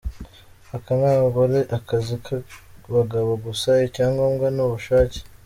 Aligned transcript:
Aka 0.75 0.91
ntabwo 1.01 1.37
ari 1.47 1.61
akazi 1.77 2.13
k’abagabo 2.25 3.31
gusa, 3.45 3.69
icyangombwa 3.87 4.47
ni 4.55 4.61
ubushake. 4.65 5.19